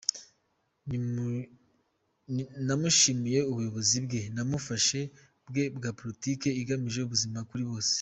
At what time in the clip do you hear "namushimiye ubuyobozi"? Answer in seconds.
2.65-3.97